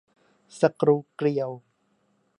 [0.59, 1.51] สกรูเกลียว